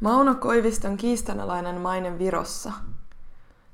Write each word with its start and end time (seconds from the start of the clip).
Mauno 0.00 0.34
Koiviston 0.34 0.96
kiistanalainen 0.96 1.80
maine 1.80 2.18
Virossa. 2.18 2.72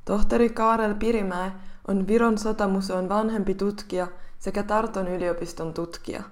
Tohtori 0.04 0.48
Kaarel 0.48 0.94
Pirimäe 0.94 1.52
on 1.88 2.06
Viron 2.06 2.38
sotamuseon 2.38 3.08
vanhempi 3.08 3.54
tutkija 3.54 4.06
sekä 4.38 4.62
Tarton 4.62 5.08
yliopiston 5.08 5.74
tutkija. 5.74 6.22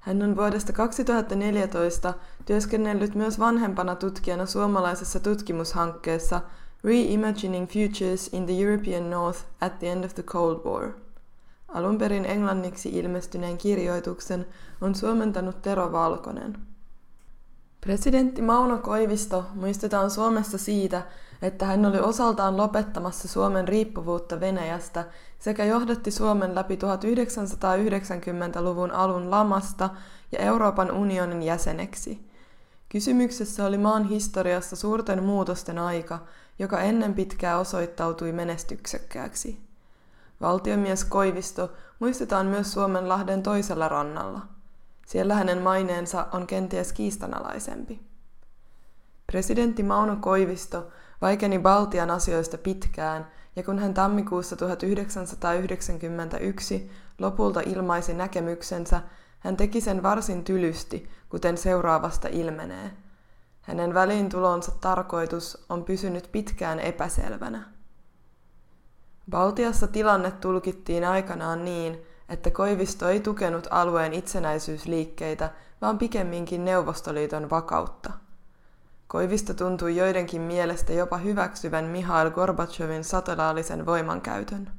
Hän 0.00 0.22
on 0.22 0.36
vuodesta 0.36 0.72
2014 0.72 2.14
työskennellyt 2.44 3.14
myös 3.14 3.38
vanhempana 3.38 3.96
tutkijana 3.96 4.46
suomalaisessa 4.46 5.20
tutkimushankkeessa 5.20 6.40
Reimagining 6.84 7.68
Futures 7.68 8.28
in 8.32 8.46
the 8.46 8.54
European 8.64 9.10
North 9.10 9.40
at 9.60 9.78
the 9.78 9.92
End 9.92 10.04
of 10.04 10.14
the 10.14 10.22
Cold 10.22 10.64
War. 10.64 10.90
Alun 11.68 11.98
perin 11.98 12.24
englanniksi 12.24 12.88
ilmestyneen 12.88 13.58
kirjoituksen 13.58 14.46
on 14.80 14.94
suomentanut 14.94 15.62
Tero 15.62 15.92
Valkonen. 15.92 16.73
Presidentti 17.84 18.42
Mauno 18.42 18.78
Koivisto 18.78 19.46
muistetaan 19.54 20.10
Suomessa 20.10 20.58
siitä, 20.58 21.02
että 21.42 21.66
hän 21.66 21.86
oli 21.86 21.98
osaltaan 21.98 22.56
lopettamassa 22.56 23.28
Suomen 23.28 23.68
riippuvuutta 23.68 24.40
Venäjästä 24.40 25.04
sekä 25.38 25.64
johdatti 25.64 26.10
Suomen 26.10 26.54
läpi 26.54 26.76
1990-luvun 26.76 28.90
alun 28.90 29.30
lamasta 29.30 29.90
ja 30.32 30.38
Euroopan 30.38 30.90
unionin 30.90 31.42
jäseneksi. 31.42 32.30
Kysymyksessä 32.88 33.66
oli 33.66 33.78
maan 33.78 34.04
historiassa 34.04 34.76
suurten 34.76 35.22
muutosten 35.22 35.78
aika, 35.78 36.18
joka 36.58 36.80
ennen 36.80 37.14
pitkää 37.14 37.58
osoittautui 37.58 38.32
menestyksekkääksi. 38.32 39.60
Valtiomies 40.40 41.04
Koivisto 41.04 41.72
muistetaan 41.98 42.46
myös 42.46 42.72
Suomen 42.72 43.08
lahden 43.08 43.42
toisella 43.42 43.88
rannalla– 43.88 44.40
siellä 45.06 45.34
hänen 45.34 45.62
maineensa 45.62 46.26
on 46.32 46.46
kenties 46.46 46.92
kiistanalaisempi. 46.92 48.00
Presidentti 49.26 49.82
Mauno 49.82 50.16
Koivisto 50.16 50.88
vaikeni 51.20 51.58
Baltian 51.58 52.10
asioista 52.10 52.58
pitkään, 52.58 53.30
ja 53.56 53.62
kun 53.62 53.78
hän 53.78 53.94
tammikuussa 53.94 54.56
1991 54.56 56.90
lopulta 57.18 57.60
ilmaisi 57.60 58.14
näkemyksensä, 58.14 59.00
hän 59.38 59.56
teki 59.56 59.80
sen 59.80 60.02
varsin 60.02 60.44
tylysti, 60.44 61.10
kuten 61.28 61.58
seuraavasta 61.58 62.28
ilmenee. 62.28 62.90
Hänen 63.62 63.94
väliintulonsa 63.94 64.72
tarkoitus 64.80 65.64
on 65.68 65.84
pysynyt 65.84 66.28
pitkään 66.32 66.80
epäselvänä. 66.80 67.64
Baltiassa 69.30 69.86
tilanne 69.86 70.30
tulkittiin 70.30 71.04
aikanaan 71.04 71.64
niin, 71.64 72.06
että 72.28 72.50
Koivisto 72.50 73.08
ei 73.08 73.20
tukenut 73.20 73.66
alueen 73.70 74.12
itsenäisyysliikkeitä, 74.12 75.50
vaan 75.80 75.98
pikemminkin 75.98 76.64
Neuvostoliiton 76.64 77.50
vakautta. 77.50 78.12
Koivisto 79.08 79.54
tuntui 79.54 79.96
joidenkin 79.96 80.40
mielestä 80.40 80.92
jopa 80.92 81.16
hyväksyvän 81.16 81.84
Mihail 81.84 82.30
Gorbachevin 82.30 83.04
sotilaallisen 83.04 83.86
voimankäytön. 83.86 84.70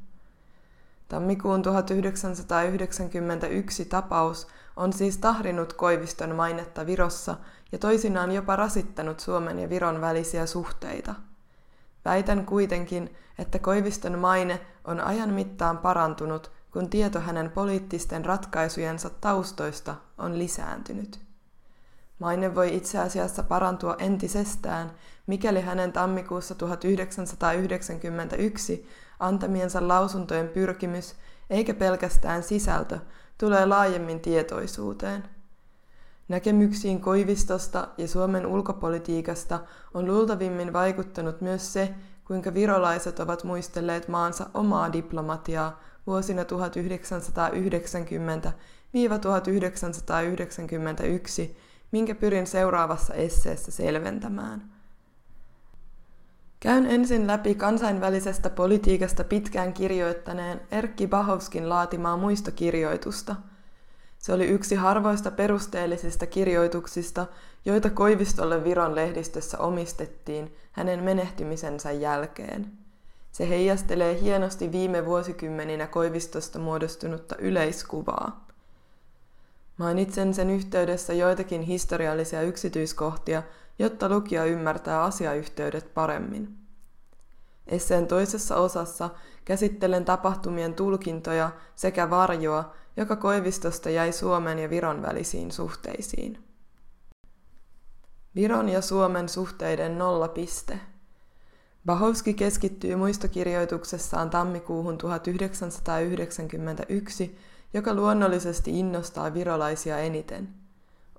Tammikuun 1.07 1.61
1991 1.61 3.85
tapaus 3.85 4.47
on 4.75 4.93
siis 4.93 5.17
tahrinut 5.17 5.73
Koiviston 5.73 6.35
mainetta 6.35 6.85
Virossa 6.85 7.35
ja 7.71 7.77
toisinaan 7.77 8.31
jopa 8.31 8.55
rasittanut 8.55 9.19
Suomen 9.19 9.59
ja 9.59 9.69
Viron 9.69 10.01
välisiä 10.01 10.45
suhteita. 10.45 11.15
Väitän 12.05 12.45
kuitenkin, 12.45 13.15
että 13.39 13.59
Koiviston 13.59 14.19
maine 14.19 14.61
on 14.85 15.01
ajan 15.01 15.29
mittaan 15.29 15.77
parantunut 15.77 16.51
kun 16.75 16.89
tieto 16.89 17.19
hänen 17.19 17.51
poliittisten 17.51 18.25
ratkaisujensa 18.25 19.09
taustoista 19.09 19.95
on 20.17 20.39
lisääntynyt. 20.39 21.19
Maine 22.19 22.55
voi 22.55 22.75
itse 22.75 22.99
asiassa 22.99 23.43
parantua 23.43 23.95
entisestään, 23.99 24.91
mikäli 25.27 25.61
hänen 25.61 25.93
tammikuussa 25.93 26.55
1991 26.55 28.89
antamiensa 29.19 29.87
lausuntojen 29.87 30.47
pyrkimys, 30.47 31.15
eikä 31.49 31.73
pelkästään 31.73 32.43
sisältö, 32.43 32.99
tulee 33.37 33.65
laajemmin 33.65 34.19
tietoisuuteen. 34.19 35.23
Näkemyksiin 36.27 37.01
Koivistosta 37.01 37.87
ja 37.97 38.07
Suomen 38.07 38.45
ulkopolitiikasta 38.45 39.59
on 39.93 40.07
luultavimmin 40.07 40.73
vaikuttanut 40.73 41.41
myös 41.41 41.73
se, 41.73 41.95
kuinka 42.25 42.53
virolaiset 42.53 43.19
ovat 43.19 43.43
muistelleet 43.43 44.07
maansa 44.07 44.49
omaa 44.53 44.93
diplomatiaa 44.93 45.79
vuosina 46.07 46.43
1990-1991, 46.43 46.45
minkä 51.91 52.15
pyrin 52.15 52.47
seuraavassa 52.47 53.13
esseessä 53.13 53.71
selventämään. 53.71 54.75
Käyn 56.59 56.85
ensin 56.85 57.27
läpi 57.27 57.55
kansainvälisestä 57.55 58.49
politiikasta 58.49 59.23
pitkään 59.23 59.73
kirjoittaneen 59.73 60.61
Erkki 60.71 61.07
Bahovskin 61.07 61.69
laatimaa 61.69 62.17
muistokirjoitusta. 62.17 63.35
Se 64.17 64.33
oli 64.33 64.45
yksi 64.45 64.75
harvoista 64.75 65.31
perusteellisista 65.31 66.25
kirjoituksista, 66.25 67.25
joita 67.65 67.89
Koivistolle 67.89 68.63
Viron 68.63 68.95
lehdistössä 68.95 69.57
omistettiin 69.57 70.55
hänen 70.71 71.03
menehtymisensä 71.03 71.91
jälkeen. 71.91 72.84
Se 73.35 73.49
heijastelee 73.49 74.21
hienosti 74.21 74.71
viime 74.71 75.05
vuosikymmeninä 75.05 75.87
Koivistosta 75.87 76.59
muodostunutta 76.59 77.35
yleiskuvaa. 77.39 78.47
Mainitsen 79.77 80.33
sen 80.33 80.49
yhteydessä 80.49 81.13
joitakin 81.13 81.61
historiallisia 81.61 82.41
yksityiskohtia, 82.41 83.43
jotta 83.79 84.09
lukija 84.09 84.45
ymmärtää 84.45 85.03
asiayhteydet 85.03 85.93
paremmin. 85.93 86.57
Esseen 87.67 88.07
toisessa 88.07 88.55
osassa 88.55 89.09
käsittelen 89.45 90.05
tapahtumien 90.05 90.73
tulkintoja 90.73 91.51
sekä 91.75 92.09
varjoa, 92.09 92.73
joka 92.97 93.15
Koivistosta 93.15 93.89
jäi 93.89 94.11
Suomen 94.11 94.59
ja 94.59 94.69
Viron 94.69 95.01
välisiin 95.01 95.51
suhteisiin. 95.51 96.43
Viron 98.35 98.69
ja 98.69 98.81
Suomen 98.81 99.29
suhteiden 99.29 99.97
nollapiste– 99.97 100.79
Bahovski 101.85 102.33
keskittyy 102.33 102.95
muistokirjoituksessaan 102.95 104.29
tammikuuhun 104.29 104.97
1991, 104.97 107.37
joka 107.73 107.93
luonnollisesti 107.93 108.79
innostaa 108.79 109.33
virolaisia 109.33 109.97
eniten. 109.97 110.49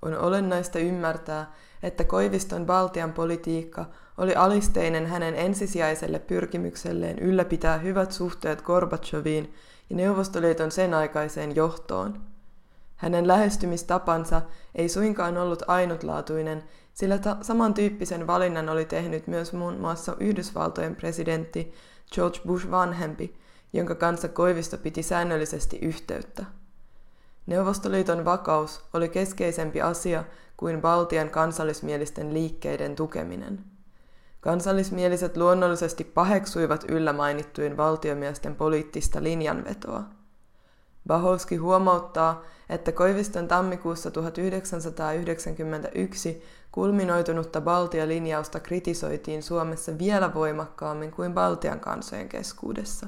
On 0.01 0.17
olennaista 0.17 0.79
ymmärtää, 0.79 1.53
että 1.83 2.03
Koiviston 2.03 2.65
Baltian 2.65 3.13
politiikka 3.13 3.85
oli 4.17 4.35
alisteinen 4.35 5.05
hänen 5.05 5.35
ensisijaiselle 5.35 6.19
pyrkimykselleen 6.19 7.19
ylläpitää 7.19 7.77
hyvät 7.77 8.11
suhteet 8.11 8.61
Gorbachoviin 8.61 9.53
ja 9.89 9.95
Neuvostoliiton 9.95 10.71
sen 10.71 10.93
aikaiseen 10.93 11.55
johtoon. 11.55 12.21
Hänen 12.95 13.27
lähestymistapansa 13.27 14.41
ei 14.75 14.89
suinkaan 14.89 15.37
ollut 15.37 15.63
ainutlaatuinen, 15.67 16.63
sillä 16.97 17.17
ta- 17.17 17.37
samantyyppisen 17.41 18.27
valinnan 18.27 18.69
oli 18.69 18.85
tehnyt 18.85 19.27
myös 19.27 19.53
muun 19.53 19.77
muassa 19.77 20.15
Yhdysvaltojen 20.19 20.95
presidentti 20.95 21.73
George 22.13 22.39
Bush 22.47 22.71
vanhempi, 22.71 23.37
jonka 23.73 23.95
kanssa 23.95 24.27
Koivisto 24.27 24.77
piti 24.77 25.03
säännöllisesti 25.03 25.77
yhteyttä. 25.81 26.45
Neuvostoliiton 27.45 28.25
vakaus 28.25 28.85
oli 28.93 29.09
keskeisempi 29.09 29.81
asia 29.81 30.23
kuin 30.57 30.81
Baltian 30.81 31.29
kansallismielisten 31.29 32.33
liikkeiden 32.33 32.95
tukeminen. 32.95 33.63
Kansallismieliset 34.41 35.37
luonnollisesti 35.37 36.03
paheksuivat 36.03 36.85
yllä 36.89 37.13
mainittujen 37.13 37.77
valtiomiesten 37.77 38.55
poliittista 38.55 39.23
linjanvetoa. 39.23 40.03
Bahovski 41.07 41.55
huomauttaa, 41.55 42.43
että 42.69 42.91
Koiviston 42.91 43.47
tammikuussa 43.47 44.11
1991 44.11 46.43
kulminoitunutta 46.71 47.61
Baltia-linjausta 47.61 48.59
kritisoitiin 48.59 49.43
Suomessa 49.43 49.97
vielä 49.97 50.33
voimakkaammin 50.33 51.11
kuin 51.11 51.33
Baltian 51.33 51.79
kansojen 51.79 52.29
keskuudessa. 52.29 53.07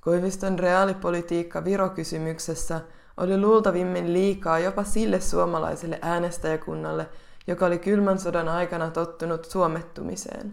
Koiviston 0.00 0.58
reaalipolitiikka 0.58 1.64
Viro-kysymyksessä 1.64 2.80
oli 3.16 3.40
luultavimmin 3.40 4.12
liikaa 4.12 4.58
jopa 4.58 4.84
sille 4.84 5.20
suomalaiselle 5.20 5.98
äänestäjäkunnalle, 6.02 7.08
joka 7.46 7.66
oli 7.66 7.78
kylmän 7.78 8.18
sodan 8.18 8.48
aikana 8.48 8.90
tottunut 8.90 9.44
suomettumiseen. 9.44 10.52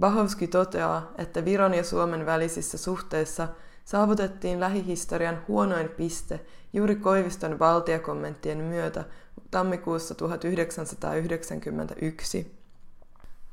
Bahovski 0.00 0.46
toteaa, 0.46 1.12
että 1.18 1.44
Viron 1.44 1.74
ja 1.74 1.84
Suomen 1.84 2.26
välisissä 2.26 2.78
suhteissa 2.78 3.48
saavutettiin 3.88 4.60
lähihistorian 4.60 5.38
huonoin 5.48 5.88
piste 5.88 6.40
juuri 6.72 6.96
Koiviston 6.96 7.58
valtiakommenttien 7.58 8.58
myötä 8.58 9.04
tammikuussa 9.50 10.14
1991. 10.14 12.58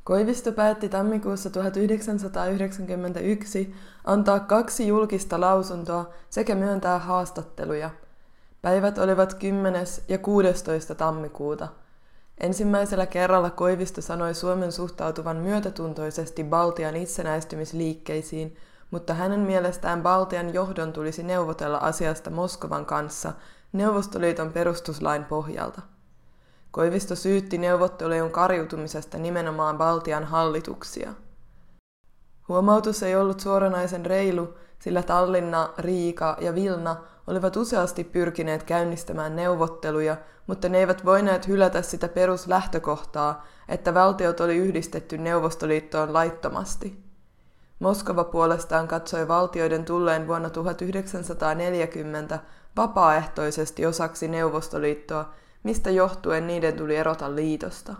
Koivisto 0.03 0.51
päätti 0.51 0.89
tammikuussa 0.89 1.49
1991 1.49 3.75
antaa 4.03 4.39
kaksi 4.39 4.87
julkista 4.87 5.39
lausuntoa 5.39 6.13
sekä 6.29 6.55
myöntää 6.55 6.99
haastatteluja. 6.99 7.89
Päivät 8.61 8.97
olivat 8.97 9.33
10. 9.33 9.85
ja 10.09 10.17
16. 10.17 10.95
tammikuuta. 10.95 11.67
Ensimmäisellä 12.37 13.05
kerralla 13.05 13.49
Koivisto 13.49 14.01
sanoi 14.01 14.33
Suomen 14.33 14.71
suhtautuvan 14.71 15.37
myötätuntoisesti 15.37 16.43
Baltian 16.43 16.95
itsenäistymisliikkeisiin, 16.95 18.57
mutta 18.91 19.13
hänen 19.13 19.39
mielestään 19.39 20.03
Baltian 20.03 20.53
johdon 20.53 20.93
tulisi 20.93 21.23
neuvotella 21.23 21.77
asiasta 21.77 22.29
Moskovan 22.29 22.85
kanssa 22.85 23.33
Neuvostoliiton 23.73 24.53
perustuslain 24.53 25.25
pohjalta. 25.25 25.81
Koivisto 26.71 27.15
syytti 27.15 27.57
neuvottelujen 27.57 28.31
kariutumisesta 28.31 29.17
nimenomaan 29.17 29.77
Baltian 29.77 30.23
hallituksia. 30.23 31.13
Huomautus 32.47 33.03
ei 33.03 33.15
ollut 33.15 33.39
suoranaisen 33.39 34.05
reilu, 34.05 34.53
sillä 34.79 35.03
Tallinna, 35.03 35.69
Riika 35.77 36.37
ja 36.41 36.55
Vilna 36.55 36.95
olivat 37.27 37.55
useasti 37.55 38.03
pyrkineet 38.03 38.63
käynnistämään 38.63 39.35
neuvotteluja, 39.35 40.17
mutta 40.47 40.69
ne 40.69 40.77
eivät 40.77 41.05
voineet 41.05 41.47
hylätä 41.47 41.81
sitä 41.81 42.07
peruslähtökohtaa, 42.07 43.45
että 43.69 43.93
valtiot 43.93 44.39
oli 44.39 44.55
yhdistetty 44.55 45.17
Neuvostoliittoon 45.17 46.13
laittomasti. 46.13 47.04
Moskova 47.79 48.23
puolestaan 48.23 48.87
katsoi 48.87 49.27
valtioiden 49.27 49.85
tulleen 49.85 50.27
vuonna 50.27 50.49
1940 50.49 52.39
vapaaehtoisesti 52.77 53.85
osaksi 53.85 54.27
Neuvostoliittoa, 54.27 55.29
mistä 55.63 55.89
johtuen 55.89 56.47
niiden 56.47 56.73
tuli 56.73 56.95
erota 56.95 57.35
liitosta. 57.35 57.95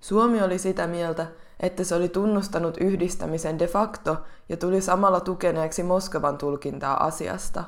Suomi 0.00 0.42
oli 0.42 0.58
sitä 0.58 0.86
mieltä, 0.86 1.26
että 1.60 1.84
se 1.84 1.94
oli 1.94 2.08
tunnustanut 2.08 2.76
yhdistämisen 2.80 3.58
de 3.58 3.66
facto 3.66 4.16
ja 4.48 4.56
tuli 4.56 4.80
samalla 4.80 5.20
tukeneeksi 5.20 5.82
Moskovan 5.82 6.38
tulkintaa 6.38 7.04
asiasta. 7.04 7.64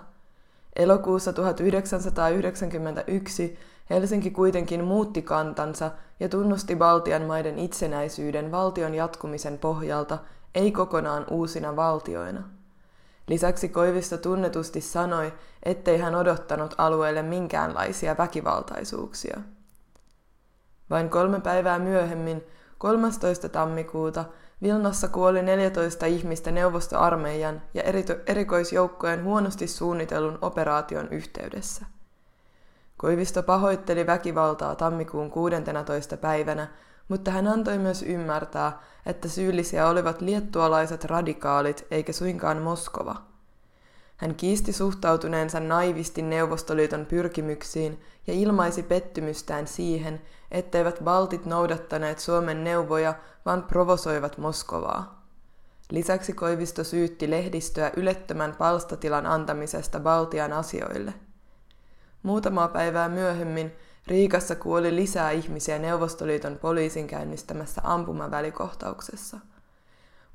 Elokuussa 0.76 1.32
1991 1.32 3.58
Helsinki 3.90 4.30
kuitenkin 4.30 4.84
muutti 4.84 5.22
kantansa 5.22 5.90
ja 6.20 6.28
tunnusti 6.28 6.76
Baltian 6.76 7.22
maiden 7.22 7.58
itsenäisyyden 7.58 8.52
valtion 8.52 8.94
jatkumisen 8.94 9.58
pohjalta, 9.58 10.18
ei 10.54 10.72
kokonaan 10.72 11.26
uusina 11.30 11.76
valtioina. 11.76 12.42
Lisäksi 13.28 13.68
Koivisto 13.68 14.18
tunnetusti 14.18 14.80
sanoi, 14.80 15.32
ettei 15.62 15.98
hän 15.98 16.14
odottanut 16.14 16.74
alueelle 16.78 17.22
minkäänlaisia 17.22 18.16
väkivaltaisuuksia. 18.18 19.40
Vain 20.90 21.10
kolme 21.10 21.40
päivää 21.40 21.78
myöhemmin, 21.78 22.42
13. 22.78 23.48
tammikuuta, 23.48 24.24
Vilnassa 24.62 25.08
kuoli 25.08 25.42
14 25.42 26.06
ihmistä 26.06 26.50
neuvostoarmeijan 26.50 27.62
ja 27.74 27.82
erikoisjoukkojen 28.26 29.24
huonosti 29.24 29.66
suunnitellun 29.66 30.38
operaation 30.42 31.08
yhteydessä. 31.08 31.86
Koivisto 32.96 33.42
pahoitteli 33.42 34.06
väkivaltaa 34.06 34.74
tammikuun 34.74 35.30
16. 35.30 36.16
päivänä, 36.16 36.68
mutta 37.08 37.30
hän 37.30 37.46
antoi 37.46 37.78
myös 37.78 38.02
ymmärtää, 38.02 38.80
että 39.06 39.28
syyllisiä 39.28 39.88
olivat 39.88 40.20
liettualaiset 40.20 41.04
radikaalit 41.04 41.86
eikä 41.90 42.12
suinkaan 42.12 42.62
Moskova– 42.62 43.16
hän 44.16 44.34
kiisti 44.34 44.72
suhtautuneensa 44.72 45.60
naivisti 45.60 46.22
Neuvostoliiton 46.22 47.06
pyrkimyksiin 47.06 48.00
ja 48.26 48.34
ilmaisi 48.34 48.82
pettymystään 48.82 49.66
siihen, 49.66 50.22
etteivät 50.50 50.98
baltit 51.04 51.46
noudattaneet 51.46 52.18
Suomen 52.18 52.64
neuvoja, 52.64 53.14
vaan 53.46 53.62
provosoivat 53.62 54.38
Moskovaa. 54.38 55.24
Lisäksi 55.90 56.32
Koivisto 56.32 56.84
syytti 56.84 57.30
lehdistöä 57.30 57.90
ylettömän 57.96 58.56
palstatilan 58.56 59.26
antamisesta 59.26 60.00
Baltian 60.00 60.52
asioille. 60.52 61.14
Muutamaa 62.22 62.68
päivää 62.68 63.08
myöhemmin 63.08 63.72
Riikassa 64.06 64.54
kuoli 64.54 64.96
lisää 64.96 65.30
ihmisiä 65.30 65.78
Neuvostoliiton 65.78 66.58
poliisin 66.58 67.06
käynnistämässä 67.06 67.80
ampumavälikohtauksessa– 67.84 69.40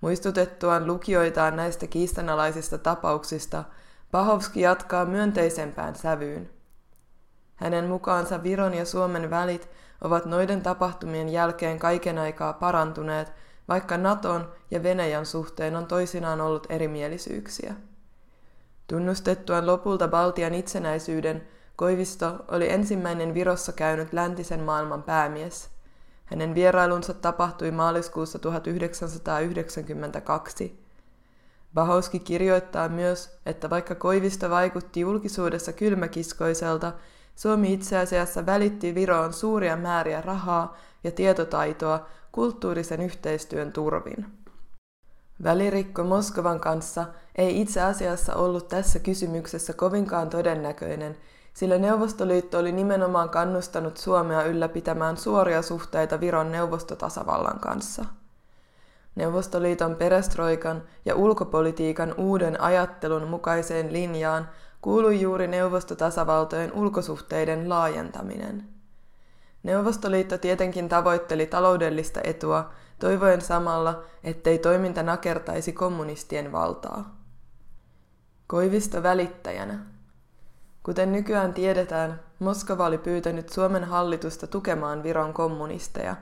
Muistutettuaan 0.01 0.87
lukijoitaan 0.87 1.55
näistä 1.55 1.87
kiistanalaisista 1.87 2.77
tapauksista, 2.77 3.63
Pahovski 4.11 4.61
jatkaa 4.61 5.05
myönteisempään 5.05 5.95
sävyyn. 5.95 6.49
Hänen 7.55 7.85
mukaansa 7.85 8.43
Viron 8.43 8.73
ja 8.73 8.85
Suomen 8.85 9.29
välit 9.29 9.69
ovat 10.01 10.25
noiden 10.25 10.61
tapahtumien 10.61 11.29
jälkeen 11.29 11.79
kaiken 11.79 12.17
aikaa 12.17 12.53
parantuneet, 12.53 13.33
vaikka 13.67 13.97
Naton 13.97 14.51
ja 14.71 14.83
Venäjän 14.83 15.25
suhteen 15.25 15.75
on 15.75 15.87
toisinaan 15.87 16.41
ollut 16.41 16.67
erimielisyyksiä. 16.69 17.73
Tunnustettuaan 18.87 19.65
lopulta 19.65 20.07
Baltian 20.07 20.53
itsenäisyyden, 20.53 21.47
Koivisto 21.79 22.45
oli 22.47 22.71
ensimmäinen 22.71 23.33
Virossa 23.33 23.71
käynyt 23.71 24.13
läntisen 24.13 24.59
maailman 24.59 25.03
päämies– 25.03 25.69
hänen 26.25 26.55
vierailunsa 26.55 27.13
tapahtui 27.13 27.71
maaliskuussa 27.71 28.39
1992. 28.39 30.79
Bahowski 31.73 32.19
kirjoittaa 32.19 32.89
myös, 32.89 33.39
että 33.45 33.69
vaikka 33.69 33.95
Koivisto 33.95 34.49
vaikutti 34.49 34.99
julkisuudessa 34.99 35.73
kylmäkiskoiselta, 35.73 36.93
Suomi 37.35 37.73
itse 37.73 37.97
asiassa 37.97 38.45
välitti 38.45 38.95
Viroon 38.95 39.33
suuria 39.33 39.75
määriä 39.75 40.21
rahaa 40.21 40.77
ja 41.03 41.11
tietotaitoa 41.11 42.07
kulttuurisen 42.31 43.01
yhteistyön 43.01 43.73
turvin. 43.73 44.25
Välirikko 45.43 46.03
Moskovan 46.03 46.59
kanssa 46.59 47.05
ei 47.35 47.61
itse 47.61 47.81
asiassa 47.81 48.35
ollut 48.35 48.67
tässä 48.67 48.99
kysymyksessä 48.99 49.73
kovinkaan 49.73 50.29
todennäköinen, 50.29 51.17
sillä 51.59 51.77
Neuvostoliitto 51.77 52.59
oli 52.59 52.71
nimenomaan 52.71 53.29
kannustanut 53.29 53.97
Suomea 53.97 54.43
ylläpitämään 54.43 55.17
suoria 55.17 55.61
suhteita 55.61 56.19
Viron 56.19 56.51
neuvostotasavallan 56.51 57.59
kanssa. 57.59 58.05
Neuvostoliiton 59.15 59.95
perestroikan 59.95 60.83
ja 61.05 61.15
ulkopolitiikan 61.15 62.15
uuden 62.17 62.61
ajattelun 62.61 63.27
mukaiseen 63.27 63.93
linjaan 63.93 64.49
kuului 64.81 65.21
juuri 65.21 65.47
neuvostotasavaltojen 65.47 66.73
ulkosuhteiden 66.73 67.69
laajentaminen. 67.69 68.69
Neuvostoliitto 69.63 70.37
tietenkin 70.37 70.89
tavoitteli 70.89 71.45
taloudellista 71.45 72.19
etua, 72.23 72.69
toivoen 72.99 73.41
samalla, 73.41 74.03
ettei 74.23 74.59
toiminta 74.59 75.03
nakertaisi 75.03 75.73
kommunistien 75.73 76.51
valtaa. 76.51 77.15
Koivisto 78.47 79.03
välittäjänä– 79.03 79.79
Kuten 80.83 81.11
nykyään 81.11 81.53
tiedetään, 81.53 82.19
Moskova 82.39 82.85
oli 82.85 82.97
pyytänyt 82.97 83.49
Suomen 83.49 83.83
hallitusta 83.83 84.47
tukemaan 84.47 85.03
Viron 85.03 85.33
kommunisteja, 85.33 86.15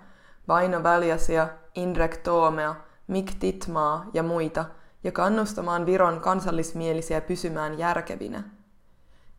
Vaino 0.48 0.84
Väljasia, 0.84 1.48
Indrek 1.76 2.18
Toomea, 2.18 2.76
Mik 3.08 3.32
Titmaa 3.40 4.06
ja 4.14 4.24
muita, 4.24 4.66
ja 5.04 5.12
kannustamaan 5.12 5.86
Viron 5.86 6.20
kansallismielisiä 6.22 7.22
pysymään 7.22 7.80
järkevinä. 7.80 8.44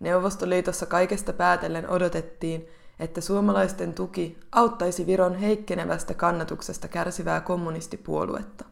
Neuvostoliitossa 0.01 0.87
kaikesta 0.87 1.33
päätellen 1.33 1.91
odotettiin, 1.91 2.69
että 3.01 3.21
suomalaisten 3.21 3.95
tuki 3.95 4.41
auttaisi 4.53 5.07
Viron 5.07 5.35
heikkenevästä 5.35 6.15
kannatuksesta 6.15 6.89
kärsivää 6.89 7.41
kommunistipuoluetta. 7.41 8.65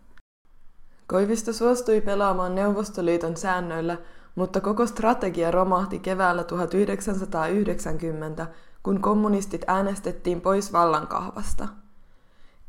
Koivisto 1.07 1.53
suostui 1.53 2.00
pelaamaan 2.00 2.55
Neuvostoliiton 2.55 3.37
säännöillä 3.37 3.99
mutta 4.37 4.61
koko 4.61 4.87
strategia 4.87 5.50
romahti 5.50 5.99
keväällä 5.99 6.45
1990, 6.45 8.47
kun 8.83 9.00
kommunistit 9.00 9.64
äänestettiin 9.66 10.40
pois 10.40 10.73
vallankahvasta. 10.73 11.69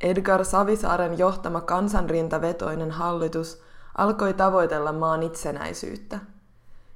Edgar 0.01 0.45
Savisaaren 0.45 1.17
johtama 1.17 1.61
kansanrintavetoinen 1.61 2.91
hallitus 2.91 3.61
alkoi 3.97 4.33
tavoitella 4.33 4.93
maan 4.93 5.23
itsenäisyyttä. 5.23 6.19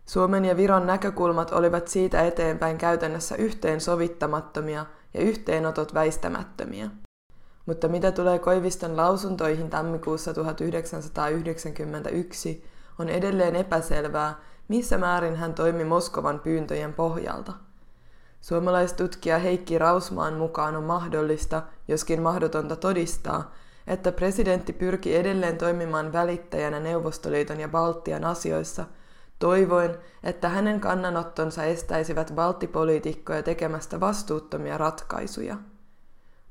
Suomen 0.06 0.46
ja 0.46 0.58
Viron 0.58 0.88
näkökulmat 0.88 1.52
olivat 1.52 1.88
siitä 1.88 2.22
eteenpäin 2.22 2.78
käytännössä 2.78 3.36
yhteensovittamattomia 3.36 4.86
ja 5.14 5.22
yhteenotot 5.22 5.94
väistämättömiä. 5.94 6.90
Mutta 7.66 7.88
mitä 7.88 8.12
tulee 8.12 8.40
Koiviston 8.40 8.98
lausuntoihin 8.98 9.70
tammikuussa 9.70 10.34
1991, 10.34 12.66
on 13.00 13.10
edelleen 13.10 13.56
epäselvää, 13.56 14.36
missä 14.72 14.98
määrin 14.98 15.36
hän 15.36 15.54
toimi 15.54 15.84
Moskovan 15.84 16.40
pyyntöjen 16.40 16.94
pohjalta. 16.94 17.54
Suomalaistutkija 18.42 19.40
Heikki 19.40 19.78
Rausmaan 19.78 20.34
mukaan 20.34 20.76
on 20.76 20.84
mahdollista, 20.84 21.62
joskin 21.88 22.22
mahdotonta 22.22 22.76
todistaa, 22.76 23.52
että 23.88 24.12
presidentti 24.12 24.74
pyrki 24.74 25.16
edelleen 25.16 25.58
toimimaan 25.58 26.14
välittäjänä 26.14 26.80
Neuvostoliiton 26.80 27.60
ja 27.60 27.68
Baltian 27.68 28.24
asioissa, 28.24 28.86
toivoen, 29.40 29.98
että 30.24 30.50
hänen 30.50 30.80
kannanottonsa 30.80 31.64
estäisivät 31.64 32.32
baltipoliitikkoja 32.36 33.44
tekemästä 33.44 34.00
vastuuttomia 34.00 34.78
ratkaisuja. 34.78 35.58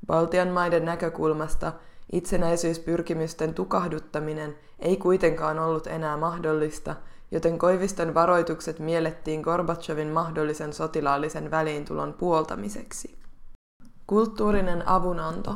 Baltian 0.07 0.47
maiden 0.47 0.85
näkökulmasta 0.85 1.73
itsenäisyyspyrkimysten 2.11 3.53
tukahduttaminen 3.53 4.55
ei 4.79 4.97
kuitenkaan 4.97 5.59
ollut 5.59 5.87
enää 5.87 6.17
mahdollista– 6.17 6.95
joten 7.31 7.57
Koiviston 7.57 8.13
varoitukset 8.13 8.79
miellettiin 8.79 9.41
Gorbachevin 9.41 10.07
mahdollisen 10.07 10.73
sotilaallisen 10.73 11.51
väliintulon 11.51 12.13
puoltamiseksi. 12.13 13.17
Kulttuurinen 14.07 14.87
avunanto. 14.87 15.55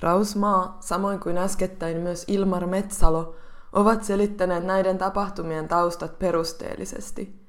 Rausmaa, 0.00 0.76
samoin 0.80 1.20
kuin 1.20 1.38
äskettäin 1.38 1.96
myös 1.96 2.24
Ilmar 2.28 2.66
Metsalo, 2.66 3.34
ovat 3.72 4.04
selittäneet 4.04 4.64
näiden 4.64 4.98
tapahtumien 4.98 5.68
taustat 5.68 6.18
perusteellisesti. 6.18 7.42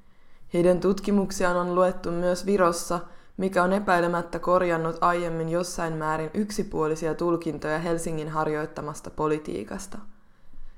Heidän 0.53 0.79
tutkimuksiaan 0.79 1.57
on 1.57 1.75
luettu 1.75 2.11
myös 2.11 2.45
Virossa, 2.45 2.99
mikä 3.37 3.63
on 3.63 3.73
epäilemättä 3.73 4.39
korjannut 4.39 4.97
aiemmin 5.01 5.49
jossain 5.49 5.93
määrin 5.93 6.31
yksipuolisia 6.33 7.15
tulkintoja 7.15 7.79
Helsingin 7.79 8.29
harjoittamasta 8.29 9.09
politiikasta. 9.09 9.97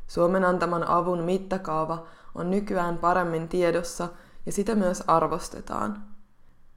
Suomen 0.07 0.45
antaman 0.45 0.87
avun 0.87 1.23
mittakaava 1.23 2.07
on 2.35 2.51
nykyään 2.51 2.97
paremmin 2.97 3.49
tiedossa 3.49 4.07
ja 4.45 4.51
sitä 4.51 4.75
myös 4.75 5.03
arvostetaan. 5.07 6.03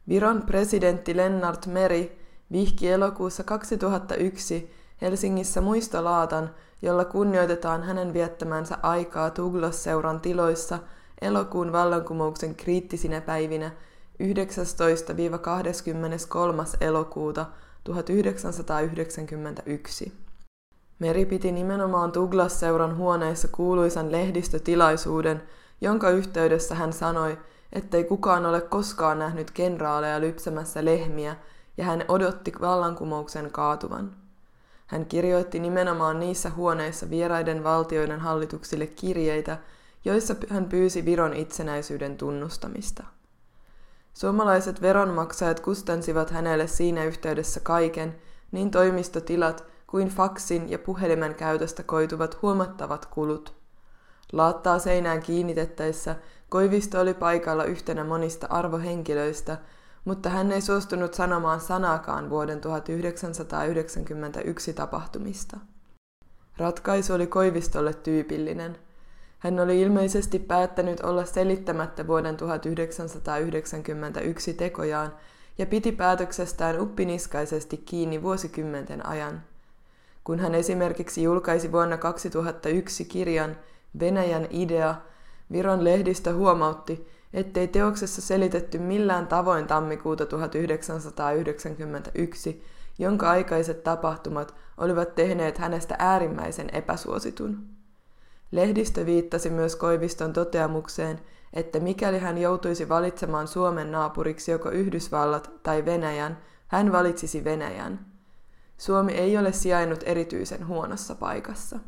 Viron 0.08 0.42
presidentti 0.42 1.16
Lennart 1.16 1.66
Meri 1.66 2.26
vihki 2.52 2.90
elokuussa 2.90 3.44
2001 3.44 4.78
Helsingissä 5.00 5.60
muistolaatan, 5.60 6.50
jolla 6.82 7.04
kunnioitetaan 7.04 7.82
hänen 7.82 8.12
viettämänsä 8.12 8.78
aikaa 8.82 9.30
Douglas-seuran 9.36 10.20
tiloissa 10.20 10.78
elokuun 11.20 11.72
vallankumouksen 11.72 12.54
kriittisinä 12.54 13.20
päivinä 13.20 13.70
19-23. 14.22 14.24
elokuuta 16.80 17.46
1991. 17.84 20.27
Meri 20.98 21.26
piti 21.26 21.52
nimenomaan 21.52 22.14
Douglas-seuran 22.14 22.96
huoneessa 22.96 23.48
kuuluisan 23.48 24.12
lehdistötilaisuuden, 24.12 25.42
jonka 25.80 26.10
yhteydessä 26.10 26.74
hän 26.74 26.92
sanoi, 26.92 27.38
ettei 27.72 28.04
kukaan 28.04 28.46
ole 28.46 28.60
koskaan 28.60 29.18
nähnyt 29.18 29.50
kenraaleja 29.50 30.20
lypsämässä 30.20 30.84
lehmiä, 30.84 31.36
ja 31.76 31.84
hän 31.84 32.04
odotti 32.08 32.52
vallankumouksen 32.60 33.50
kaatuvan. 33.50 34.12
Hän 34.86 35.06
kirjoitti 35.06 35.58
nimenomaan 35.58 36.20
niissä 36.20 36.50
huoneissa 36.50 37.10
vieraiden 37.10 37.64
valtioiden 37.64 38.20
hallituksille 38.20 38.86
kirjeitä, 38.86 39.58
joissa 40.04 40.34
hän 40.48 40.64
pyysi 40.64 41.04
Viron 41.04 41.34
itsenäisyyden 41.34 42.16
tunnustamista. 42.16 43.04
Suomalaiset 44.14 44.82
veronmaksajat 44.82 45.60
kustansivat 45.60 46.30
hänelle 46.30 46.66
siinä 46.66 47.04
yhteydessä 47.04 47.60
kaiken, 47.60 48.16
niin 48.52 48.70
toimistotilat 48.70 49.64
kuin 49.88 50.08
faksin 50.08 50.70
ja 50.70 50.78
puhelimen 50.78 51.34
käytöstä 51.34 51.82
koituvat 51.82 52.42
huomattavat 52.42 53.06
kulut. 53.06 53.54
Laattaa 54.32 54.78
seinään 54.78 55.22
kiinnitettäessä 55.22 56.16
Koivisto 56.48 57.00
oli 57.00 57.14
paikalla 57.14 57.64
yhtenä 57.64 58.04
monista 58.04 58.46
arvohenkilöistä, 58.50 59.58
mutta 60.04 60.28
hän 60.28 60.52
ei 60.52 60.60
suostunut 60.60 61.14
sanomaan 61.14 61.60
sanaakaan 61.60 62.30
vuoden 62.30 62.60
1991 62.60 64.72
tapahtumista. 64.72 65.56
Ratkaisu 66.56 67.14
oli 67.14 67.26
Koivistolle 67.26 67.94
tyypillinen. 67.94 68.78
Hän 69.38 69.60
oli 69.60 69.80
ilmeisesti 69.80 70.38
päättänyt 70.38 71.00
olla 71.00 71.24
selittämättä 71.24 72.06
vuoden 72.06 72.36
1991 72.36 74.54
tekojaan 74.54 75.12
ja 75.58 75.66
piti 75.66 75.92
päätöksestään 75.92 76.80
uppiniskaisesti 76.80 77.76
kiinni 77.76 78.22
vuosikymmenten 78.22 79.06
ajan. 79.06 79.42
Kun 80.28 80.38
hän 80.38 80.54
esimerkiksi 80.54 81.22
julkaisi 81.22 81.72
vuonna 81.72 81.96
2001 81.96 83.04
kirjan 83.04 83.56
Venäjän 84.00 84.46
idea, 84.50 84.94
Viron 85.52 85.84
lehdistä 85.84 86.34
huomautti, 86.34 87.08
ettei 87.32 87.68
teoksessa 87.68 88.22
selitetty 88.22 88.78
millään 88.78 89.26
tavoin 89.26 89.66
tammikuuta 89.66 90.26
1991, 90.26 92.64
jonka 92.98 93.30
aikaiset 93.30 93.84
tapahtumat 93.84 94.54
olivat 94.78 95.14
tehneet 95.14 95.58
hänestä 95.58 95.96
äärimmäisen 95.98 96.70
epäsuositun. 96.72 97.66
Lehdistö 98.50 99.06
viittasi 99.06 99.50
myös 99.50 99.76
Koiviston 99.76 100.32
toteamukseen, 100.32 101.20
että 101.52 101.80
mikäli 101.80 102.18
hän 102.18 102.38
joutuisi 102.38 102.88
valitsemaan 102.88 103.48
Suomen 103.48 103.92
naapuriksi 103.92 104.50
joko 104.50 104.70
Yhdysvallat 104.70 105.50
tai 105.62 105.84
Venäjän, 105.84 106.38
hän 106.66 106.92
valitsisi 106.92 107.44
Venäjän. 107.44 108.17
Suomi 108.78 109.12
ei 109.12 109.38
ole 109.38 109.52
sijainnut 109.52 110.00
erityisen 110.06 110.66
huonossa 110.66 111.14
paikassa. 111.14 111.78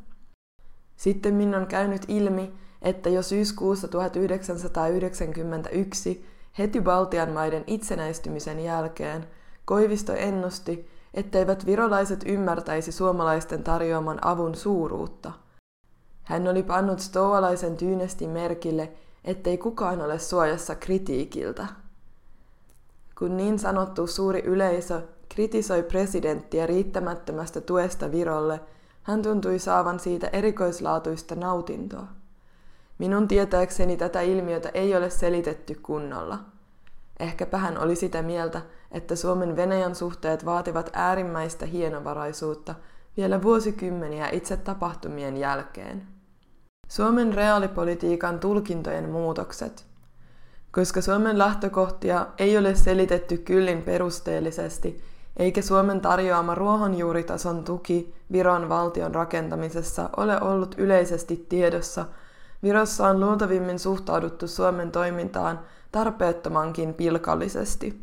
Sitten 0.96 1.34
min 1.34 1.54
on 1.54 1.66
käynyt 1.66 2.02
ilmi, 2.08 2.52
että 2.82 3.08
jo 3.08 3.22
syyskuussa 3.22 3.88
1991, 3.88 6.26
heti 6.58 6.80
Baltian 6.80 7.30
maiden 7.30 7.64
itsenäistymisen 7.66 8.64
jälkeen, 8.64 9.26
Koivisto 9.64 10.12
ennusti, 10.12 10.90
etteivät 11.14 11.66
virolaiset 11.66 12.24
ymmärtäisi 12.26 12.92
suomalaisten 12.92 13.64
tarjoaman 13.64 14.26
avun 14.26 14.54
suuruutta. 14.54 15.32
Hän 16.22 16.48
oli 16.48 16.62
pannut 16.62 17.00
stoalaisen 17.00 17.76
tyynestin 17.76 18.30
merkille, 18.30 18.92
ettei 19.24 19.58
kukaan 19.58 20.00
ole 20.00 20.18
suojassa 20.18 20.74
kritiikiltä. 20.74 21.66
Kun 23.18 23.36
niin 23.36 23.58
sanottu 23.58 24.06
suuri 24.06 24.40
yleisö 24.40 25.02
kritisoi 25.34 25.82
presidenttiä 25.82 26.66
riittämättömästä 26.66 27.60
tuesta 27.60 28.12
Virolle, 28.12 28.60
hän 29.02 29.22
tuntui 29.22 29.58
saavan 29.58 30.00
siitä 30.00 30.28
erikoislaatuista 30.32 31.34
nautintoa. 31.34 32.06
Minun 32.98 33.28
tietääkseni 33.28 33.96
tätä 33.96 34.20
ilmiötä 34.20 34.70
ei 34.74 34.96
ole 34.96 35.10
selitetty 35.10 35.74
kunnolla. 35.74 36.38
Ehkäpä 37.20 37.58
hän 37.58 37.78
oli 37.78 37.96
sitä 37.96 38.22
mieltä, 38.22 38.62
että 38.92 39.16
Suomen 39.16 39.56
Venäjän 39.56 39.94
suhteet 39.94 40.44
vaativat 40.44 40.90
äärimmäistä 40.92 41.66
hienovaraisuutta 41.66 42.74
vielä 43.16 43.42
vuosikymmeniä 43.42 44.28
itse 44.28 44.56
tapahtumien 44.56 45.36
jälkeen. 45.36 46.02
Suomen 46.88 47.34
reaalipolitiikan 47.34 48.40
tulkintojen 48.40 49.10
muutokset. 49.10 49.86
Koska 50.72 51.00
Suomen 51.00 51.38
lähtökohtia 51.38 52.26
ei 52.38 52.58
ole 52.58 52.74
selitetty 52.74 53.38
kyllin 53.38 53.82
perusteellisesti, 53.82 55.09
eikä 55.36 55.62
Suomen 55.62 56.00
tarjoama 56.00 56.54
ruohonjuuritason 56.54 57.64
tuki 57.64 58.14
Viron 58.32 58.68
valtion 58.68 59.14
rakentamisessa 59.14 60.10
ole 60.16 60.40
ollut 60.40 60.74
yleisesti 60.78 61.46
tiedossa– 61.48 62.04
Virossa 62.62 63.08
on 63.08 63.20
luultavimmin 63.20 63.78
suhtauduttu 63.78 64.48
Suomen 64.48 64.92
toimintaan 64.92 65.60
tarpeettomankin 65.92 66.94
pilkallisesti. 66.94 68.00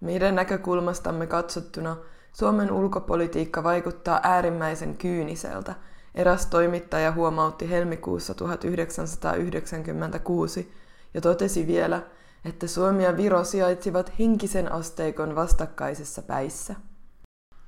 Meidän 0.00 0.34
näkökulmastamme 0.34 1.26
katsottuna 1.26 1.96
Suomen 2.32 2.72
ulkopolitiikka 2.72 3.62
vaikuttaa 3.62 4.20
äärimmäisen 4.22 4.96
kyyniseltä, 4.96 5.74
eräs 6.14 6.46
toimittaja 6.46 7.12
huomautti 7.12 7.70
helmikuussa 7.70 8.34
1996 8.34 10.72
ja 11.14 11.20
totesi 11.20 11.66
vielä, 11.66 12.02
että 12.44 12.66
Suomi 12.66 13.04
ja 13.04 13.16
Viro 13.16 13.44
sijaitsivat 13.44 14.12
henkisen 14.18 14.72
asteikon 14.72 15.34
vastakkaisessa 15.34 16.22
päissä. 16.22 16.74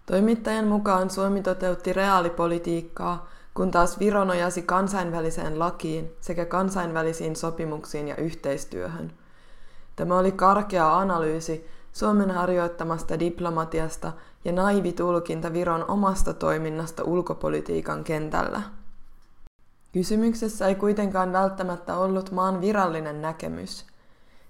Toimittajan 0.07 0.67
mukaan 0.67 1.11
Suomi 1.11 1.43
toteutti 1.43 1.93
reaalipolitiikkaa, 1.93 3.29
kun 3.55 3.71
taas 3.71 3.99
Viro 3.99 4.25
nojasi 4.25 4.63
kansainväliseen 4.63 5.59
lakiin 5.59 6.11
sekä 6.21 6.45
kansainvälisiin 6.45 7.37
sopimuksiin 7.37 8.09
ja 8.09 8.17
yhteistyöhön. 8.17 9.13
Tämä 9.97 10.19
oli 10.19 10.33
karkea 10.33 10.99
analyysi 10.99 11.67
Suomen 11.93 12.31
harjoittamasta 12.31 13.19
diplomatiasta 13.19 14.13
ja 14.45 14.53
naivi 14.53 14.93
tulkinta 14.93 15.53
Viron 15.53 15.91
omasta 15.91 16.35
toiminnasta 16.35 17.05
ulkopolitiikan 17.05 18.05
kentällä. 18.05 18.63
Kysymyksessä 19.93 20.67
ei 20.67 20.75
kuitenkaan 20.75 21.33
välttämättä 21.33 21.97
ollut 21.97 22.31
maan 22.31 22.61
virallinen 22.61 23.23
näkemys. 23.23 23.87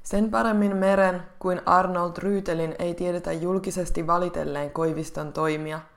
Sen 0.02 0.30
paremmin 0.30 0.76
Meren 0.76 1.22
kuin 1.38 1.60
Arnold 1.66 2.12
Ryytelin 2.18 2.74
ei 2.78 2.94
tiedetä 2.94 3.32
julkisesti 3.32 4.06
valitelleen 4.06 4.70
Koiviston 4.70 5.32
toimia– 5.32 5.80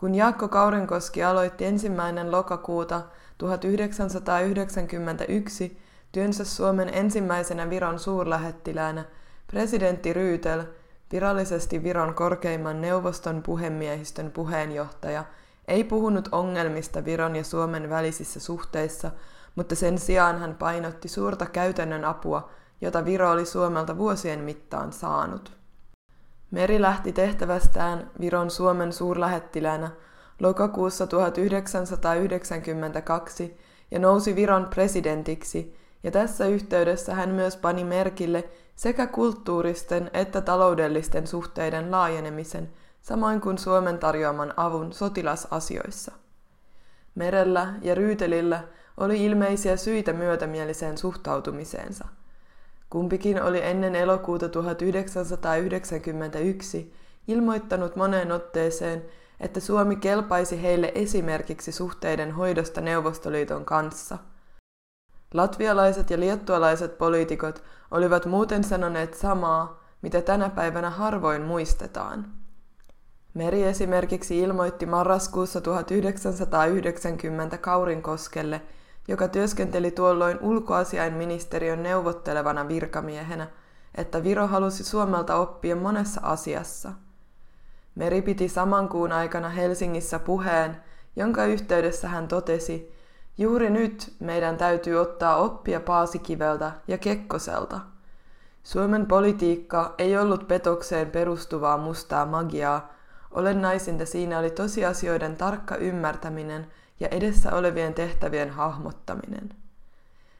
kun 0.00 0.14
Jaakko 0.14 0.48
Kaurinkoski 0.48 1.24
aloitti 1.24 1.64
ensimmäinen 1.64 2.32
lokakuuta 2.32 3.02
1991 3.38 5.78
työnsä 6.12 6.44
Suomen 6.44 6.94
ensimmäisenä 6.94 7.70
Viron 7.70 7.98
suurlähettiläänä, 7.98 9.04
presidentti 9.46 10.12
Ryytel, 10.12 10.64
virallisesti 11.12 11.82
Viron 11.82 12.14
korkeimman 12.14 12.80
neuvoston 12.80 13.42
puhemiehistön 13.42 14.30
puheenjohtaja, 14.30 15.24
ei 15.68 15.84
puhunut 15.84 16.28
ongelmista 16.32 17.04
Viron 17.04 17.36
ja 17.36 17.44
Suomen 17.44 17.90
välisissä 17.90 18.40
suhteissa, 18.40 19.10
mutta 19.54 19.74
sen 19.74 19.98
sijaan 19.98 20.38
hän 20.38 20.54
painotti 20.54 21.08
suurta 21.08 21.46
käytännön 21.46 22.04
apua, 22.04 22.50
jota 22.80 23.04
Viro 23.04 23.30
oli 23.30 23.46
Suomelta 23.46 23.98
vuosien 23.98 24.40
mittaan 24.40 24.92
saanut. 24.92 25.52
Meri 26.50 26.82
lähti 26.82 27.12
tehtävästään 27.12 28.10
Viron 28.20 28.50
Suomen 28.50 28.92
suurlähettiläänä 28.92 29.90
lokakuussa 30.40 31.06
1992 31.06 33.58
ja 33.90 33.98
nousi 33.98 34.36
Viron 34.36 34.66
presidentiksi 34.74 35.76
ja 36.02 36.10
tässä 36.10 36.46
yhteydessä 36.46 37.14
hän 37.14 37.28
myös 37.28 37.56
pani 37.56 37.84
merkille 37.84 38.50
sekä 38.76 39.06
kulttuuristen 39.06 40.10
että 40.12 40.40
taloudellisten 40.40 41.26
suhteiden 41.26 41.90
laajenemisen, 41.90 42.70
samoin 43.02 43.40
kuin 43.40 43.58
Suomen 43.58 43.98
tarjoaman 43.98 44.54
avun 44.56 44.92
sotilasasioissa. 44.92 46.12
Merellä 47.14 47.74
ja 47.82 47.94
Ryytelillä 47.94 48.64
oli 48.96 49.24
ilmeisiä 49.24 49.76
syitä 49.76 50.12
myötämieliseen 50.12 50.98
suhtautumiseensa. 50.98 52.08
Kumpikin 52.90 53.42
oli 53.42 53.62
ennen 53.62 53.94
elokuuta 53.94 54.48
1991 54.48 56.94
ilmoittanut 57.28 57.96
moneen 57.96 58.32
otteeseen, 58.32 59.04
että 59.40 59.60
Suomi 59.60 59.96
kelpaisi 59.96 60.62
heille 60.62 60.92
esimerkiksi 60.94 61.72
suhteiden 61.72 62.32
hoidosta 62.32 62.80
Neuvostoliiton 62.80 63.64
kanssa. 63.64 64.18
Latvialaiset 65.34 66.10
ja 66.10 66.20
liettualaiset 66.20 66.98
poliitikot 66.98 67.64
olivat 67.90 68.26
muuten 68.26 68.64
sanoneet 68.64 69.14
samaa, 69.14 69.84
mitä 70.02 70.22
tänä 70.22 70.48
päivänä 70.48 70.90
harvoin 70.90 71.42
muistetaan. 71.42 72.32
Meri 73.34 73.62
esimerkiksi 73.62 74.38
ilmoitti 74.38 74.86
marraskuussa 74.86 75.60
1990 75.60 77.58
Kaurinkoskelle, 77.58 78.62
joka 79.08 79.28
työskenteli 79.28 79.90
tuolloin 79.90 80.38
ulkoasiainministeriön 80.40 81.82
neuvottelevana 81.82 82.68
virkamiehenä, 82.68 83.46
että 83.94 84.22
Viro 84.24 84.46
halusi 84.46 84.84
Suomelta 84.84 85.36
oppia 85.36 85.76
monessa 85.76 86.20
asiassa– 86.24 86.92
Meri 87.94 88.22
piti 88.22 88.48
saman 88.48 88.88
kuun 88.88 89.12
aikana 89.12 89.48
Helsingissä 89.48 90.18
puheen, 90.18 90.76
jonka 91.16 91.44
yhteydessä 91.44 92.08
hän 92.08 92.28
totesi, 92.28 92.92
juuri 93.38 93.70
nyt 93.70 94.12
meidän 94.20 94.56
täytyy 94.56 94.96
ottaa 94.96 95.36
oppia 95.36 95.80
Paasikiveltä 95.80 96.72
ja 96.88 96.98
Kekkoselta. 96.98 97.80
Suomen 98.62 99.06
politiikka 99.06 99.94
ei 99.98 100.18
ollut 100.18 100.48
petokseen 100.48 101.10
perustuvaa 101.10 101.78
mustaa 101.78 102.26
magiaa, 102.26 102.92
olennaisinta 103.30 104.06
siinä 104.06 104.38
oli 104.38 104.50
tosiasioiden 104.50 105.36
tarkka 105.36 105.76
ymmärtäminen 105.76 106.66
ja 107.00 107.08
edessä 107.08 107.54
olevien 107.54 107.94
tehtävien 107.94 108.50
hahmottaminen. 108.50 109.50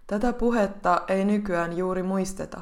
Tätä 0.07 0.33
puhetta 0.33 1.03
ei 1.09 1.25
nykyään 1.25 1.77
juuri 1.77 2.03
muisteta. 2.03 2.61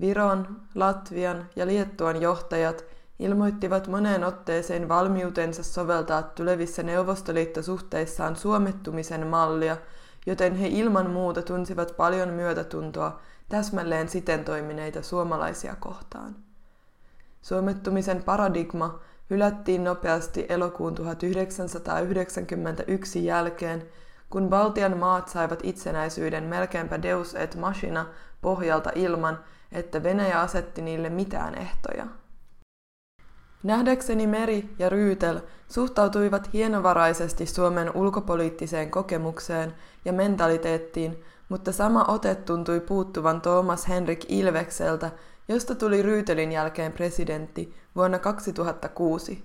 Viron, 0.00 0.60
Latvian 0.74 1.46
ja 1.56 1.66
Liettuan 1.66 2.20
johtajat– 2.22 2.84
ilmoittivat 3.20 3.88
moneen 3.88 4.24
otteeseen 4.24 4.88
valmiutensa 4.88 5.62
soveltaa 5.62 6.22
tulevissa 6.22 6.82
neuvostoliittosuhteissaan 6.82 8.36
suomettumisen 8.36 9.26
mallia, 9.26 9.76
joten 10.26 10.54
he 10.54 10.68
ilman 10.68 11.10
muuta 11.10 11.42
tunsivat 11.42 11.96
paljon 11.96 12.28
myötätuntoa 12.28 13.20
täsmälleen 13.48 14.08
siten 14.08 14.44
toimineita 14.44 15.02
suomalaisia 15.02 15.76
kohtaan. 15.80 16.36
Suomettumisen 17.42 18.22
paradigma 18.22 19.00
hylättiin 19.30 19.84
nopeasti 19.84 20.46
elokuun 20.48 20.94
1991 20.94 23.24
jälkeen, 23.24 23.88
kun 24.30 24.48
Baltian 24.48 24.98
maat 24.98 25.28
saivat 25.28 25.60
itsenäisyyden 25.62 26.44
melkeinpä 26.44 27.02
deus 27.02 27.34
et 27.34 27.56
machina 27.56 28.06
pohjalta 28.42 28.90
ilman, 28.94 29.38
että 29.72 30.02
Venäjä 30.02 30.40
asetti 30.40 30.82
niille 30.82 31.08
mitään 31.08 31.54
ehtoja. 31.54 32.06
Nähdäkseni 33.62 34.26
Meri 34.26 34.74
ja 34.78 34.88
Ryytel 34.88 35.40
suhtautuivat 35.68 36.52
hienovaraisesti 36.52 37.46
Suomen 37.46 37.96
ulkopoliittiseen 37.96 38.90
kokemukseen 38.90 39.74
ja 40.04 40.12
mentaliteettiin, 40.12 41.24
mutta 41.48 41.72
sama 41.72 42.04
ote 42.08 42.34
tuntui 42.34 42.80
puuttuvan 42.80 43.40
Thomas 43.40 43.88
Henrik 43.88 44.24
Ilvekseltä, 44.28 45.10
josta 45.50 45.74
tuli 45.74 46.02
Ryytelin 46.02 46.52
jälkeen 46.52 46.92
presidentti 46.92 47.74
vuonna 47.96 48.18
2006. 48.18 49.44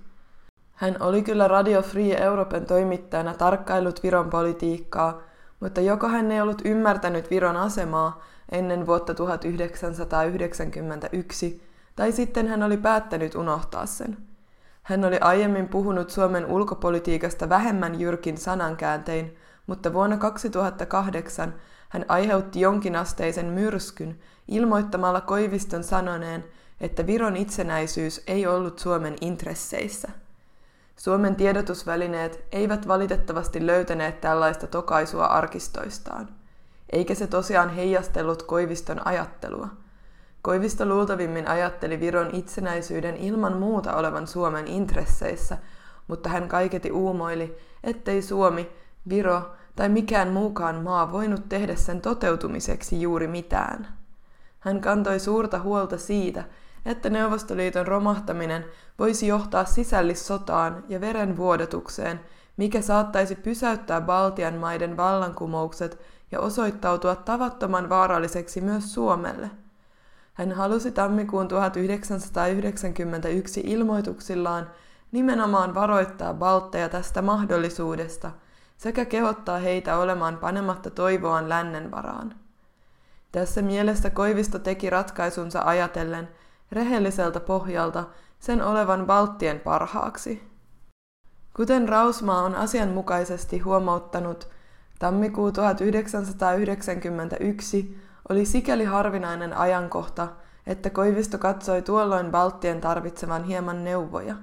Hän 0.73 0.95
oli 0.99 1.21
kyllä 1.21 1.47
Radio 1.47 1.81
Free 1.81 2.23
Europen 2.23 2.65
toimittajana 2.65 3.33
tarkkailut 3.33 4.03
Viron 4.03 4.29
politiikkaa, 4.29 5.21
mutta 5.59 5.81
joko 5.81 6.07
hän 6.07 6.31
ei 6.31 6.41
ollut 6.41 6.61
ymmärtänyt 6.65 7.29
Viron 7.29 7.57
asemaa 7.57 8.23
ennen 8.51 8.85
vuotta 8.85 9.13
1991, 9.13 11.61
tai 11.95 12.11
sitten 12.11 12.47
hän 12.47 12.63
oli 12.63 12.77
päättänyt 12.77 13.35
unohtaa 13.35 13.85
sen. 13.85 14.17
Hän 14.83 15.05
oli 15.05 15.17
aiemmin 15.21 15.69
puhunut 15.69 16.09
Suomen 16.09 16.45
ulkopolitiikasta 16.45 17.49
vähemmän 17.49 17.99
jyrkin 17.99 18.37
sanankääntein, 18.37 19.37
mutta 19.67 19.93
vuonna 19.93 20.17
2008 20.17 21.53
hän 21.95 22.05
aiheutti 22.07 22.59
jonkinasteisen 22.59 23.45
myrskyn 23.45 24.19
ilmoittamalla 24.47 25.21
Koiviston 25.21 25.83
sanoneen, 25.83 26.43
että 26.81 27.07
Viron 27.07 27.37
itsenäisyys 27.37 28.23
ei 28.27 28.47
ollut 28.47 28.79
Suomen 28.79 29.15
intresseissä. 29.21 30.09
Suomen 30.97 31.35
tiedotusvälineet 31.35 32.45
eivät 32.51 32.87
valitettavasti 32.87 33.65
löytäneet 33.67 34.21
tällaista 34.21 34.67
tokaisua 34.67 35.25
arkistoistaan, 35.25 36.29
eikä 36.89 37.15
se 37.15 37.27
tosiaan 37.27 37.69
heijastellut 37.69 38.43
Koiviston 38.43 39.07
ajattelua– 39.07 39.67
Koivisto 40.45 40.85
luultavimmin 40.85 41.47
ajatteli 41.47 41.99
Viron 41.99 42.29
itsenäisyyden 42.33 43.17
ilman 43.17 43.57
muuta 43.57 43.95
olevan 43.95 44.27
Suomen 44.27 44.67
intresseissä, 44.67 45.57
mutta 46.07 46.29
hän 46.29 46.47
kaiketi 46.47 46.91
uumoili, 46.91 47.57
ettei 47.83 48.21
Suomi, 48.21 48.69
Viro 49.09 49.55
tai 49.75 49.89
mikään 49.89 50.29
muukaan 50.29 50.75
maa 50.75 51.11
voinut 51.11 51.49
tehdä 51.49 51.75
sen 51.75 52.01
toteutumiseksi 52.01 53.01
juuri 53.01 53.27
mitään. 53.27 53.87
Hän 54.59 54.81
kantoi 54.81 55.19
suurta 55.19 55.59
huolta 55.59 55.97
siitä, 55.97 56.43
että 56.85 57.09
Neuvostoliiton 57.09 57.87
romahtaminen 57.87 58.65
voisi 58.99 59.27
johtaa 59.27 59.65
sisällissotaan 59.65 60.83
ja 60.89 61.01
verenvuodatukseen, 61.01 62.19
mikä 62.57 62.81
saattaisi 62.81 63.35
pysäyttää 63.35 64.01
Baltian 64.01 64.53
maiden 64.53 64.97
vallankumoukset 64.97 66.01
ja 66.31 66.39
osoittautua 66.39 67.15
tavattoman 67.15 67.89
vaaralliseksi 67.89 68.61
myös 68.61 68.93
Suomelle– 68.93 69.49
hän 70.35 70.51
halusi 70.51 70.91
tammikuun 70.91 71.47
1991 71.47 73.61
ilmoituksillaan 73.63 74.69
nimenomaan 75.11 75.75
varoittaa 75.75 76.33
Baltteja 76.33 76.89
tästä 76.89 77.21
mahdollisuudesta 77.21 78.31
sekä 78.77 79.05
kehottaa 79.05 79.57
heitä 79.57 79.97
olemaan 79.97 80.37
panematta 80.37 80.89
toivoaan 80.89 81.49
lännen 81.49 81.91
varaan. 81.91 82.35
Tässä 83.31 83.61
mielessä 83.61 84.09
Koivisto 84.09 84.59
teki 84.59 84.89
ratkaisunsa 84.89 85.61
ajatellen 85.65 86.29
rehelliseltä 86.71 87.39
pohjalta 87.39 88.03
sen 88.39 88.61
olevan 88.61 89.05
Balttien 89.05 89.59
parhaaksi. 89.59 90.55
Kuten 91.53 91.89
Rausmaa 91.89 92.41
on 92.41 92.55
asianmukaisesti 92.55 93.59
huomauttanut, 93.59 94.49
tammikuu 94.99 95.51
1991 95.51 98.01
oli 98.29 98.45
sikäli 98.45 98.85
harvinainen 98.85 99.57
ajankohta, 99.57 100.27
että 100.67 100.89
Koivisto 100.89 101.37
katsoi 101.37 101.81
tuolloin 101.81 102.31
Balttien 102.31 102.81
tarvitsevan 102.81 103.43
hieman 103.43 103.83
neuvoja. 103.83 104.35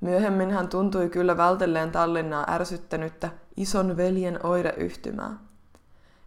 Myöhemmin 0.00 0.50
hän 0.50 0.68
tuntui 0.68 1.08
kyllä 1.08 1.36
vältelleen 1.36 1.92
Tallinnaa 1.92 2.46
ärsyttänyttä 2.48 3.30
ison 3.56 3.96
veljen 3.96 4.46
oireyhtymää. 4.46 5.38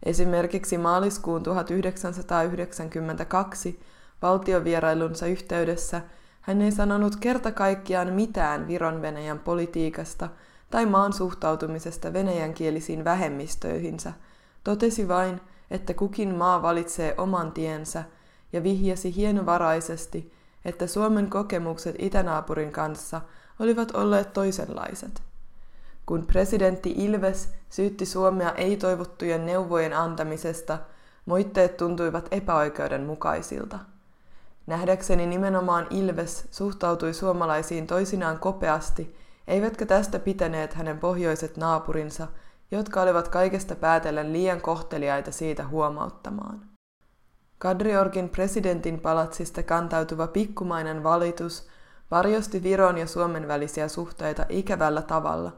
Esimerkiksi 0.03 0.77
maaliskuun 0.77 1.43
1992 1.43 3.79
valtiovierailunsa 4.21 5.27
yhteydessä 5.27 6.01
hän 6.41 6.61
ei 6.61 6.71
sanonut 6.71 7.15
kerta 7.15 7.51
kaikkiaan 7.51 8.13
mitään 8.13 8.67
Viron 8.67 9.01
Venäjän 9.01 9.39
politiikasta 9.39 10.29
tai 10.69 10.85
maan 10.85 11.13
suhtautumisesta 11.13 12.13
venäjänkielisiin 12.13 13.03
vähemmistöihinsä, 13.03 14.13
totesi 14.63 15.07
vain, 15.07 15.41
että 15.71 15.93
kukin 15.93 16.35
maa 16.35 16.61
valitsee 16.61 17.15
oman 17.17 17.51
tiensä 17.51 18.03
ja 18.53 18.63
vihjasi 18.63 19.15
hienovaraisesti, 19.15 20.33
että 20.65 20.87
Suomen 20.87 21.29
kokemukset 21.29 21.95
itänaapurin 21.99 22.71
kanssa 22.71 23.21
olivat 23.59 23.91
olleet 23.95 24.33
toisenlaiset. 24.33 25.21
Kun 26.05 26.25
presidentti 26.25 26.93
Ilves 26.97 27.53
syytti 27.69 28.05
Suomea 28.05 28.51
ei-toivottujen 28.51 29.45
neuvojen 29.45 29.93
antamisesta, 29.93 30.79
moitteet 31.25 31.77
tuntuivat 31.77 32.27
epäoikeudenmukaisilta. 32.31 33.79
Nähdäkseni 34.67 35.25
nimenomaan 35.25 35.87
Ilves 35.89 36.47
suhtautui 36.51 37.13
suomalaisiin 37.13 37.87
toisinaan 37.87 38.39
kopeasti, 38.39 39.15
eivätkä 39.47 39.85
tästä 39.85 40.19
pitäneet 40.19 40.73
hänen 40.73 40.99
pohjoiset 40.99 41.57
naapurinsa– 41.57 42.27
jotka 42.71 43.01
olivat 43.01 43.27
kaikesta 43.27 43.75
päätellen 43.75 44.33
liian 44.33 44.61
kohteliaita 44.61 45.31
siitä 45.31 45.67
huomauttamaan. 45.67 46.61
Kadriorgin 47.57 48.29
presidentin 48.29 48.99
palatsista 48.99 49.63
kantautuva 49.63 50.27
pikkumainen 50.27 51.03
valitus 51.03 51.67
varjosti 52.11 52.63
Viron 52.63 52.97
ja 52.97 53.07
Suomen 53.07 53.47
välisiä 53.47 53.87
suhteita 53.87 54.45
ikävällä 54.49 55.01
tavalla, 55.01 55.51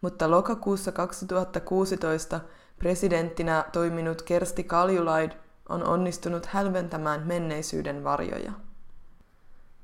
mutta 0.00 0.30
lokakuussa 0.30 0.92
2016 0.92 2.40
presidenttinä 2.78 3.64
toiminut 3.72 4.22
Kersti 4.22 4.64
Kaljulaid 4.64 5.32
on 5.68 5.84
onnistunut 5.84 6.46
hälventämään 6.46 7.26
menneisyyden 7.26 8.04
varjoja. 8.04 8.52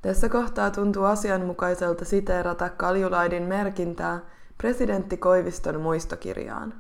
Tässä 0.02 0.28
kohtaa 0.28 0.70
tuntuu 0.70 1.04
asianmukaiselta 1.04 2.04
siteerata 2.04 2.68
Kaljulaidin 2.68 3.42
merkintää 3.42 4.20
presidentti 4.58 5.16
Koiviston 5.16 5.80
muistokirjaan. 5.80 6.74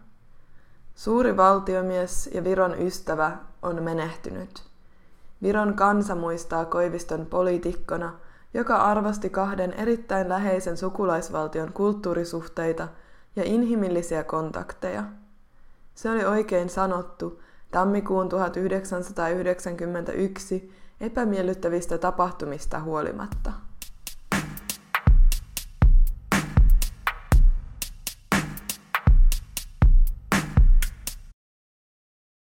Suuri 0.94 1.36
valtiomies 1.36 2.30
ja 2.34 2.44
Viron 2.44 2.82
ystävä 2.82 3.36
on 3.62 3.82
menehtynyt. 3.82 4.62
Viron 5.42 5.74
kansa 5.74 6.14
muistaa 6.14 6.64
Koiviston 6.64 7.26
poliitikkona, 7.26 8.12
joka 8.54 8.76
arvosti 8.76 9.30
kahden 9.30 9.72
erittäin 9.72 10.28
läheisen 10.28 10.76
sukulaisvaltion 10.76 11.72
kulttuurisuhteita 11.72 12.88
ja 13.36 13.42
inhimillisiä 13.44 14.24
kontakteja. 14.24 15.04
Se 15.94 16.10
oli 16.10 16.24
oikein 16.24 16.70
sanottu 16.70 17.42
tammikuun 17.70 18.28
1991 18.28 20.72
epämiellyttävistä 21.00 21.98
tapahtumista 21.98 22.80
huolimatta. 22.80 23.52